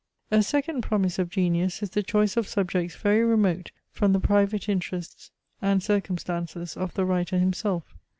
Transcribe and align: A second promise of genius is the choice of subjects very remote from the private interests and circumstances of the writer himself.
A 0.31 0.41
second 0.41 0.81
promise 0.81 1.19
of 1.19 1.29
genius 1.29 1.83
is 1.83 1.91
the 1.91 2.01
choice 2.01 2.35
of 2.35 2.47
subjects 2.47 2.95
very 2.95 3.23
remote 3.23 3.69
from 3.91 4.13
the 4.13 4.19
private 4.19 4.67
interests 4.67 5.29
and 5.61 5.83
circumstances 5.83 6.75
of 6.75 6.95
the 6.95 7.05
writer 7.05 7.37
himself. 7.37 7.93